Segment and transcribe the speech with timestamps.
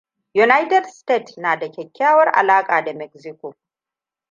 [0.33, 3.55] United State na da kyakkyawar alaƙa da Mexico.